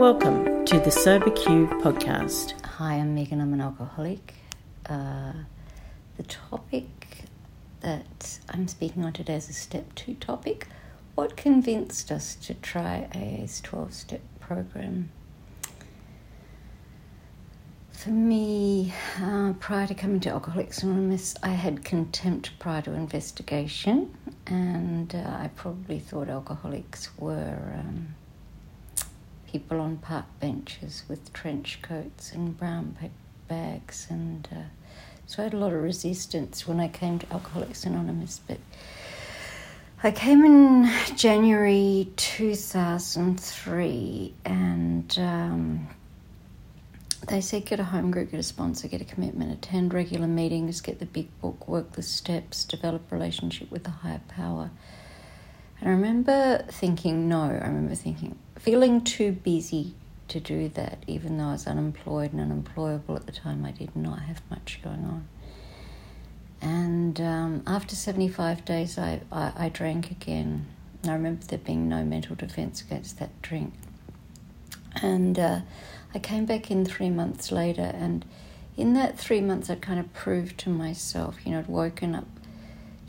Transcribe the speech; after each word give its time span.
Welcome 0.00 0.64
to 0.64 0.80
the 0.80 0.90
Sober 0.90 1.28
Q 1.28 1.66
podcast. 1.66 2.58
Hi, 2.64 2.94
I'm 2.94 3.14
Megan. 3.14 3.38
I'm 3.38 3.52
an 3.52 3.60
alcoholic. 3.60 4.32
Uh, 4.88 5.34
the 6.16 6.22
topic 6.22 7.24
that 7.80 8.38
I'm 8.48 8.66
speaking 8.66 9.04
on 9.04 9.12
today 9.12 9.34
is 9.34 9.50
a 9.50 9.52
step 9.52 9.94
two 9.94 10.14
topic. 10.14 10.68
What 11.16 11.36
convinced 11.36 12.10
us 12.10 12.34
to 12.36 12.54
try 12.54 13.10
AA's 13.14 13.60
12 13.60 13.92
step 13.92 14.22
program? 14.40 15.10
For 17.92 18.08
me, 18.08 18.94
uh, 19.20 19.52
prior 19.60 19.86
to 19.86 19.94
coming 19.94 20.20
to 20.20 20.30
Alcoholics 20.30 20.82
Anonymous, 20.82 21.36
I 21.42 21.50
had 21.50 21.84
contempt 21.84 22.58
prior 22.58 22.80
to 22.80 22.94
investigation, 22.94 24.16
and 24.46 25.14
uh, 25.14 25.18
I 25.18 25.50
probably 25.56 25.98
thought 25.98 26.30
alcoholics 26.30 27.10
were. 27.18 27.74
Um, 27.78 28.14
people 29.50 29.80
on 29.80 29.96
park 29.98 30.26
benches 30.38 31.02
with 31.08 31.32
trench 31.32 31.80
coats 31.82 32.32
and 32.32 32.56
brown 32.56 32.96
bags. 33.48 34.06
And 34.10 34.46
uh, 34.52 34.68
so 35.26 35.42
I 35.42 35.44
had 35.44 35.54
a 35.54 35.58
lot 35.58 35.72
of 35.72 35.82
resistance 35.82 36.68
when 36.68 36.80
I 36.80 36.88
came 36.88 37.18
to 37.18 37.32
Alcoholics 37.32 37.84
Anonymous. 37.84 38.40
But 38.46 38.58
I 40.02 40.12
came 40.12 40.44
in 40.44 40.90
January 41.16 42.08
2003 42.16 44.34
and. 44.44 45.18
Um, 45.18 45.88
they 47.28 47.42
said 47.42 47.66
get 47.66 47.78
a 47.78 47.84
home 47.84 48.10
group, 48.10 48.30
get 48.30 48.40
a 48.40 48.42
sponsor, 48.42 48.88
get 48.88 49.02
a 49.02 49.04
commitment, 49.04 49.52
attend 49.52 49.92
regular 49.92 50.26
meetings, 50.26 50.80
get 50.80 51.00
the 51.00 51.06
big 51.06 51.28
book, 51.40 51.68
work 51.68 51.92
the 51.92 52.02
steps, 52.02 52.64
develop 52.64 53.12
relationship 53.12 53.70
with 53.70 53.84
the 53.84 53.90
higher 53.90 54.22
power. 54.26 54.70
And 55.80 55.88
I 55.88 55.92
remember 55.92 56.64
thinking, 56.70 57.28
no, 57.28 57.42
I 57.42 57.66
remember 57.66 57.94
thinking, 57.94 58.38
feeling 58.60 59.02
too 59.02 59.32
busy 59.32 59.94
to 60.28 60.38
do 60.38 60.68
that, 60.68 61.02
even 61.06 61.38
though 61.38 61.48
I 61.48 61.52
was 61.52 61.66
unemployed 61.66 62.32
and 62.32 62.40
unemployable 62.40 63.16
at 63.16 63.26
the 63.26 63.32
time. 63.32 63.64
I 63.64 63.72
did 63.72 63.96
not 63.96 64.20
have 64.20 64.42
much 64.50 64.80
going 64.82 65.04
on. 65.04 65.28
And 66.60 67.20
um, 67.20 67.62
after 67.66 67.96
75 67.96 68.64
days, 68.64 68.98
I, 68.98 69.22
I, 69.32 69.52
I 69.56 69.68
drank 69.70 70.10
again. 70.10 70.66
I 71.04 71.12
remember 71.14 71.44
there 71.46 71.58
being 71.58 71.88
no 71.88 72.04
mental 72.04 72.36
defense 72.36 72.82
against 72.82 73.18
that 73.18 73.40
drink. 73.40 73.72
And 75.02 75.38
uh, 75.38 75.60
I 76.14 76.18
came 76.18 76.44
back 76.44 76.70
in 76.70 76.84
three 76.84 77.08
months 77.10 77.50
later, 77.50 77.90
and 77.94 78.26
in 78.76 78.92
that 78.94 79.18
three 79.18 79.40
months, 79.40 79.70
I 79.70 79.76
kind 79.76 79.98
of 79.98 80.12
proved 80.12 80.58
to 80.58 80.68
myself, 80.70 81.38
you 81.46 81.52
know, 81.52 81.60
I'd 81.60 81.66
woken 81.66 82.14
up 82.14 82.26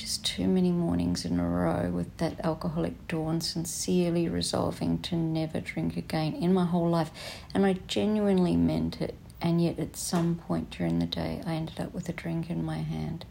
just 0.01 0.25
too 0.25 0.47
many 0.47 0.71
mornings 0.71 1.25
in 1.25 1.39
a 1.39 1.47
row 1.47 1.91
with 1.91 2.17
that 2.17 2.43
alcoholic 2.43 3.07
dawn, 3.07 3.39
sincerely 3.39 4.27
resolving 4.27 4.97
to 4.97 5.15
never 5.15 5.59
drink 5.59 5.95
again 5.95 6.33
in 6.33 6.51
my 6.51 6.65
whole 6.65 6.89
life. 6.89 7.11
And 7.53 7.67
I 7.67 7.73
genuinely 7.87 8.55
meant 8.55 8.99
it. 8.99 9.13
And 9.39 9.61
yet, 9.61 9.77
at 9.77 9.95
some 9.95 10.35
point 10.35 10.71
during 10.71 10.97
the 10.97 11.05
day, 11.05 11.43
I 11.45 11.53
ended 11.53 11.79
up 11.79 11.93
with 11.93 12.09
a 12.09 12.13
drink 12.13 12.49
in 12.49 12.65
my 12.65 12.79
hand. 12.79 13.25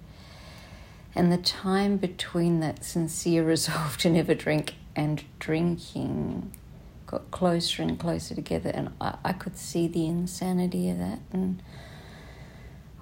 And 1.12 1.32
the 1.32 1.38
time 1.38 1.96
between 1.96 2.60
that 2.60 2.84
sincere 2.84 3.44
resolve 3.56 3.96
to 3.98 4.10
never 4.10 4.34
drink 4.34 4.74
and 4.94 5.24
drinking 5.40 6.52
got 7.06 7.32
closer 7.32 7.82
and 7.82 7.98
closer 7.98 8.36
together, 8.36 8.70
and 8.72 8.90
I, 9.00 9.16
I 9.24 9.32
could 9.32 9.56
see 9.56 9.88
the 9.88 10.06
insanity 10.06 10.88
of 10.88 10.98
that. 10.98 11.18
And 11.32 11.60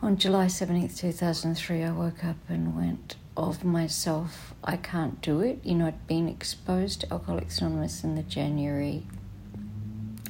on 0.01 0.17
July 0.17 0.47
17th, 0.47 0.97
2003, 0.97 1.83
I 1.83 1.91
woke 1.91 2.25
up 2.25 2.37
and 2.49 2.75
went, 2.75 3.17
of 3.39 3.65
myself, 3.65 4.53
I 4.65 4.77
can't 4.77 5.21
do 5.23 5.41
it. 5.41 5.61
You 5.63 5.77
know, 5.77 5.87
I'd 5.87 6.07
been 6.09 6.29
exposed 6.29 7.01
to 7.01 7.13
Alcoholics 7.13 7.61
Anonymous 7.61 8.03
in 8.03 8.17
the 8.17 8.23
January, 8.23 9.05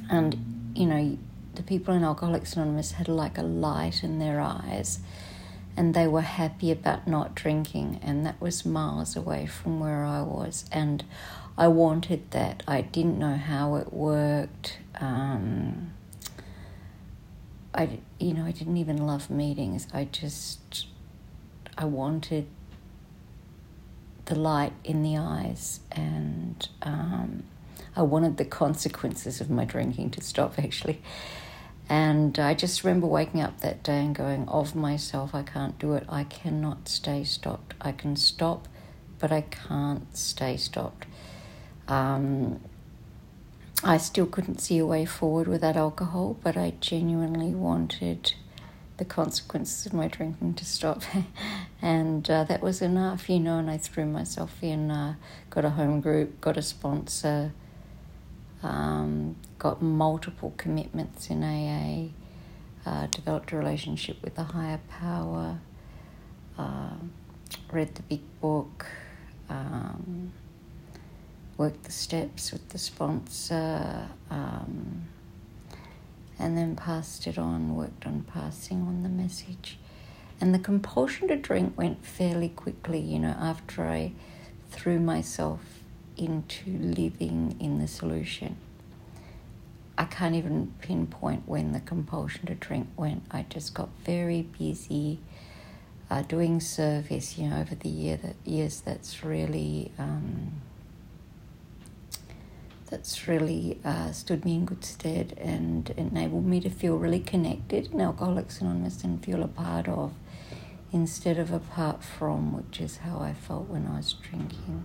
and 0.09 0.71
you 0.75 0.85
know, 0.85 1.17
the 1.55 1.63
people 1.63 1.93
in 1.95 2.03
Alcoholics 2.03 2.53
Anonymous 2.55 2.93
had 2.93 3.07
like 3.07 3.37
a 3.37 3.43
light 3.43 4.03
in 4.03 4.19
their 4.19 4.39
eyes, 4.39 4.99
and 5.75 5.93
they 5.95 6.07
were 6.07 6.21
happy 6.21 6.71
about 6.71 7.07
not 7.07 7.33
drinking, 7.33 7.99
and 8.03 8.25
that 8.27 8.39
was 8.39 8.63
miles 8.63 9.15
away 9.15 9.47
from 9.47 9.79
where 9.79 10.05
I 10.05 10.21
was, 10.21 10.65
and 10.71 11.03
I 11.57 11.67
wanted 11.67 12.29
that. 12.31 12.61
I 12.67 12.81
didn't 12.81 13.17
know 13.17 13.35
how 13.35 13.75
it 13.75 13.91
worked. 13.91 14.77
Um, 15.01 15.93
I, 17.73 17.99
you 18.19 18.33
know, 18.33 18.45
I 18.45 18.51
didn't 18.51 18.77
even 18.77 19.05
love 19.05 19.29
meetings. 19.29 19.87
I 19.93 20.05
just, 20.05 20.87
I 21.77 21.85
wanted 21.85 22.47
the 24.29 24.35
light 24.35 24.73
in 24.83 25.01
the 25.01 25.17
eyes, 25.17 25.79
and 25.91 26.69
um, 26.83 27.43
I 27.95 28.03
wanted 28.03 28.37
the 28.37 28.45
consequences 28.45 29.41
of 29.41 29.49
my 29.49 29.65
drinking 29.65 30.11
to 30.11 30.21
stop 30.21 30.57
actually. 30.59 31.01
And 31.89 32.37
I 32.37 32.53
just 32.53 32.83
remember 32.83 33.07
waking 33.07 33.41
up 33.41 33.61
that 33.61 33.81
day 33.81 34.05
and 34.05 34.13
going, 34.13 34.47
Of 34.47 34.75
myself, 34.75 35.33
I 35.33 35.41
can't 35.41 35.77
do 35.79 35.93
it. 35.93 36.05
I 36.07 36.23
cannot 36.23 36.87
stay 36.87 37.23
stopped. 37.23 37.73
I 37.81 37.91
can 37.91 38.15
stop, 38.15 38.67
but 39.17 39.31
I 39.31 39.41
can't 39.41 40.15
stay 40.15 40.55
stopped. 40.55 41.07
Um, 41.87 42.59
I 43.83 43.97
still 43.97 44.27
couldn't 44.27 44.61
see 44.61 44.77
a 44.77 44.85
way 44.85 45.05
forward 45.05 45.47
without 45.47 45.75
alcohol, 45.75 46.37
but 46.43 46.55
I 46.55 46.73
genuinely 46.79 47.55
wanted 47.55 48.33
the 48.99 49.05
consequences 49.05 49.85
of 49.85 49.93
my 49.93 50.07
drinking 50.07 50.53
to 50.53 50.65
stop. 50.65 51.01
and 51.81 52.29
uh, 52.29 52.43
that 52.43 52.61
was 52.61 52.81
enough, 52.81 53.29
you 53.29 53.39
know, 53.39 53.57
and 53.57 53.71
I 53.71 53.77
threw 53.77 54.05
myself 54.05 54.61
in, 54.61 54.91
uh, 54.91 55.15
got 55.49 55.65
a 55.65 55.71
home 55.71 56.01
group, 56.01 56.39
got 56.41 56.57
a 56.57 56.61
sponsor, 56.61 57.53
um, 58.61 59.37
got 59.57 59.81
multiple 59.81 60.53
commitments 60.57 61.29
in 61.29 61.43
AA, 61.43 62.09
uh, 62.87 63.07
developed 63.07 63.51
a 63.53 63.57
relationship 63.57 64.21
with 64.21 64.37
a 64.37 64.43
higher 64.43 64.81
power, 64.89 65.59
uh, 66.57 66.95
read 67.71 67.95
the 67.95 68.03
big 68.03 68.21
book, 68.41 68.85
um, 69.49 70.33
worked 71.57 71.83
the 71.85 71.91
steps 71.91 72.51
with 72.51 72.67
the 72.69 72.77
sponsor. 72.77 74.09
Um, 74.29 75.07
and 76.39 76.57
then 76.57 76.75
passed 76.75 77.27
it 77.27 77.37
on, 77.37 77.75
worked 77.75 78.05
on 78.05 78.23
passing 78.23 78.81
on 78.81 79.03
the 79.03 79.09
message. 79.09 79.77
And 80.41 80.55
the 80.55 80.59
compulsion 80.59 81.27
to 81.27 81.35
drink 81.35 81.77
went 81.77 82.05
fairly 82.05 82.49
quickly, 82.49 82.99
you 82.99 83.19
know, 83.19 83.35
after 83.37 83.85
I 83.85 84.13
threw 84.71 84.99
myself 84.99 85.59
into 86.15 86.71
living 86.77 87.57
in 87.59 87.79
the 87.79 87.87
solution. 87.87 88.55
I 89.97 90.05
can't 90.05 90.35
even 90.35 90.73
pinpoint 90.79 91.43
when 91.45 91.73
the 91.73 91.81
compulsion 91.81 92.45
to 92.45 92.55
drink 92.55 92.87
went. 92.95 93.23
I 93.31 93.45
just 93.49 93.73
got 93.73 93.89
very 94.05 94.43
busy 94.43 95.19
uh, 96.09 96.21
doing 96.21 96.61
service, 96.61 97.37
you 97.37 97.49
know, 97.49 97.59
over 97.59 97.75
the 97.75 97.89
year 97.89 98.17
that 98.17 98.35
years. 98.45 98.79
That's 98.79 99.23
really 99.25 99.91
um, 99.99 100.61
that's 102.89 103.27
really 103.27 103.79
uh, 103.85 104.11
stood 104.11 104.43
me 104.45 104.55
in 104.55 104.65
good 104.65 104.83
stead 104.83 105.37
and 105.37 105.91
enabled 105.91 106.45
me 106.45 106.59
to 106.61 106.69
feel 106.69 106.97
really 106.97 107.19
connected 107.19 107.91
in 107.91 108.01
Alcoholics 108.01 108.61
Anonymous 108.61 109.03
and 109.03 109.23
feel 109.23 109.43
a 109.43 109.47
part 109.47 109.87
of 109.87 110.13
instead 110.91 111.37
of 111.37 111.51
apart 111.51 112.03
from, 112.03 112.51
which 112.51 112.81
is 112.81 112.97
how 112.97 113.19
I 113.19 113.33
felt 113.33 113.69
when 113.69 113.85
I 113.85 113.97
was 113.97 114.13
drinking. 114.13 114.83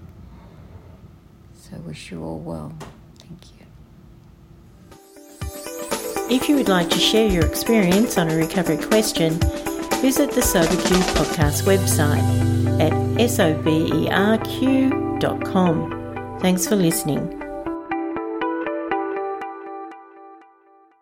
So, 1.57 1.79
wish 1.79 2.11
you 2.11 2.23
all 2.23 2.41
well. 2.41 2.75
Thank 3.19 3.41
you. 3.53 3.65
If 6.31 6.49
you 6.49 6.57
would 6.57 6.69
like 6.69 6.91
to 6.91 6.99
share 6.99 7.27
your 7.27 7.47
experience 7.47 8.19
on 8.19 8.29
a 8.31 8.37
recovery 8.37 8.77
question, 8.77 9.39
visit 10.03 10.31
the 10.33 10.43
SoberQ 10.43 11.01
podcast 11.15 11.63
website 11.63 12.23
at 12.81 12.93
soberq.com. 13.19 14.01
Thanks 16.41 16.67
for 16.67 16.77
listening. 16.77 17.44